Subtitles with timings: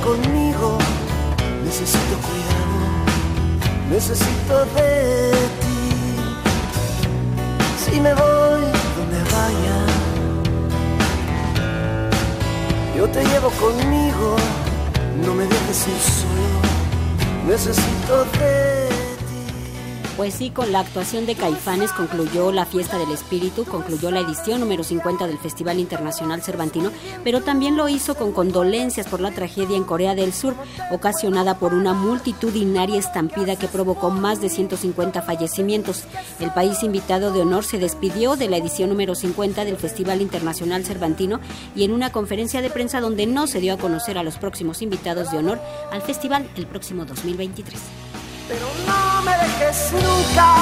[0.00, 0.78] conmigo.
[1.64, 2.78] Necesito cuidado,
[3.90, 5.80] necesito de ti.
[7.84, 8.62] Si me voy
[8.96, 9.78] donde vaya,
[12.96, 14.36] yo te llevo conmigo.
[15.24, 16.60] No me dejes ir solo,
[17.46, 18.91] necesito de ti.
[20.16, 24.60] Pues sí, con la actuación de Caifanes concluyó la Fiesta del Espíritu, concluyó la edición
[24.60, 26.90] número 50 del Festival Internacional Cervantino,
[27.24, 30.54] pero también lo hizo con condolencias por la tragedia en Corea del Sur,
[30.90, 36.04] ocasionada por una multitudinaria estampida que provocó más de 150 fallecimientos.
[36.40, 40.84] El país invitado de honor se despidió de la edición número 50 del Festival Internacional
[40.84, 41.40] Cervantino
[41.74, 44.82] y en una conferencia de prensa donde no se dio a conocer a los próximos
[44.82, 45.58] invitados de honor
[45.90, 47.80] al festival el próximo 2023
[48.48, 48.91] pero no
[49.24, 50.54] me dejes nunca,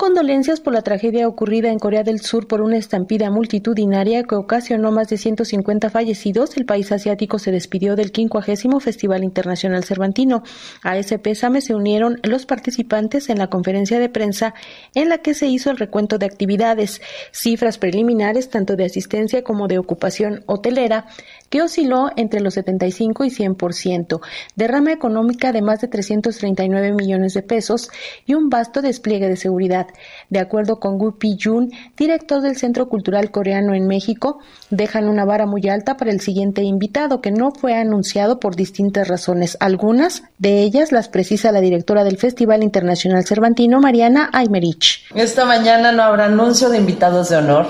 [0.00, 4.90] condolencias por la tragedia ocurrida en Corea del Sur por una estampida multitudinaria que ocasionó
[4.92, 10.42] más de 150 fallecidos, el país asiático se despidió del 50 Festival Internacional Cervantino.
[10.82, 14.54] A ese pésame se unieron los participantes en la conferencia de prensa
[14.94, 19.68] en la que se hizo el recuento de actividades, cifras preliminares tanto de asistencia como
[19.68, 21.08] de ocupación hotelera,
[21.50, 24.20] que osciló entre los 75 y 100%,
[24.56, 27.90] derrama económica de más de 339 millones de pesos
[28.24, 29.88] y un vasto despliegue de seguridad.
[30.28, 34.38] De acuerdo con Gu Pi-jun, director del Centro Cultural Coreano en México,
[34.70, 39.08] dejan una vara muy alta para el siguiente invitado que no fue anunciado por distintas
[39.08, 39.56] razones.
[39.60, 45.04] Algunas de ellas las precisa la directora del Festival Internacional Cervantino, Mariana Aymerich.
[45.14, 47.66] Esta mañana no habrá anuncio de invitados de honor,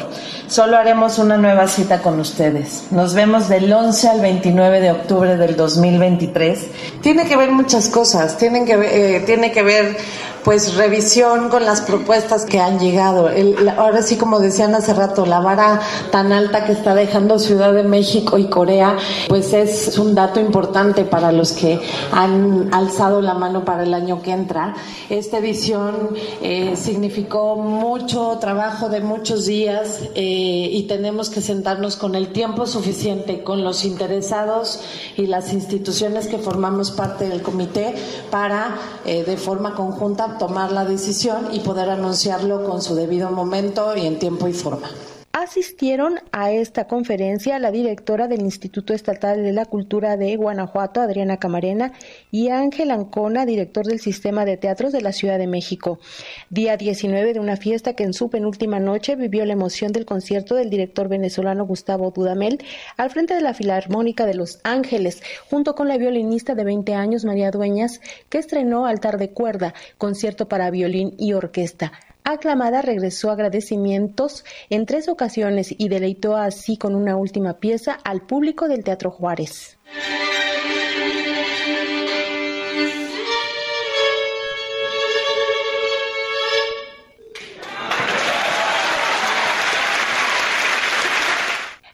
[0.50, 2.88] solo haremos una nueva cita con ustedes.
[2.90, 6.66] Nos vemos del 11 al 29 de octubre del 2023.
[7.00, 9.96] Tiene que ver muchas cosas, tienen que eh, tiene que ver
[10.44, 13.30] pues revisión con las propuestas que han llegado.
[13.76, 17.82] ahora sí, como decían hace rato, la vara tan alta que está dejando Ciudad de
[17.82, 18.96] México y Corea,
[19.28, 21.80] pues es un dato importante para los que
[22.12, 24.74] han alzado la mano para el año que entra.
[25.08, 26.10] Esta edición
[26.42, 30.39] eh, significó mucho trabajo de muchos días eh,
[30.72, 34.80] y tenemos que sentarnos con el tiempo suficiente, con los interesados
[35.16, 37.94] y las instituciones que formamos parte del comité
[38.30, 43.96] para, eh, de forma conjunta, tomar la decisión y poder anunciarlo con su debido momento
[43.96, 44.88] y en tiempo y forma.
[45.32, 51.36] Asistieron a esta conferencia la directora del Instituto Estatal de la Cultura de Guanajuato, Adriana
[51.36, 51.92] Camarena,
[52.32, 56.00] y Ángel Ancona, director del Sistema de Teatros de la Ciudad de México.
[56.48, 60.56] Día 19 de una fiesta que en su penúltima noche vivió la emoción del concierto
[60.56, 62.58] del director venezolano Gustavo Dudamel
[62.96, 67.24] al frente de la Filarmónica de Los Ángeles, junto con la violinista de 20 años
[67.24, 71.92] María Dueñas, que estrenó Altar de Cuerda, concierto para violín y orquesta
[72.24, 78.68] aclamada regresó agradecimientos en tres ocasiones y deleitó así con una última pieza al público
[78.68, 79.78] del Teatro Juárez.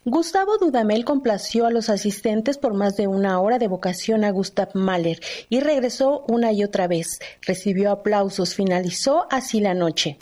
[0.09, 4.69] Gustavo Dudamel complació a los asistentes por más de una hora de vocación a Gustav
[4.75, 7.19] Mahler y regresó una y otra vez.
[7.43, 10.17] Recibió aplausos, finalizó así la noche.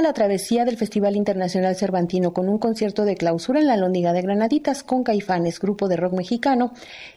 [0.00, 4.22] La travesía del Festival Internacional Cervantino con un concierto de clausura en la Lóndiga de
[4.22, 6.72] Granaditas con Caifanes, grupo de rock mexicano,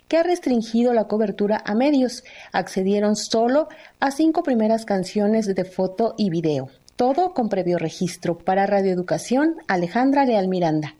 [0.07, 2.23] que ha restringido la cobertura a medios.
[2.51, 3.69] Accedieron solo
[3.99, 6.69] a cinco primeras canciones de foto y video.
[6.95, 8.37] Todo con previo registro.
[8.37, 10.95] Para Radio Educación, Alejandra Leal Miranda.